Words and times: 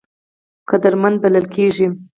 قدرتمند 0.69 1.15
بلل 1.23 1.45
کېږي. 1.55 1.87